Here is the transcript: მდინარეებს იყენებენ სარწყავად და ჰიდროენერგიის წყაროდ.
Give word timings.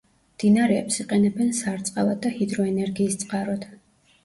მდინარეებს 0.35 0.97
იყენებენ 1.03 1.51
სარწყავად 1.59 2.25
და 2.25 2.33
ჰიდროენერგიის 2.41 3.21
წყაროდ. 3.27 3.71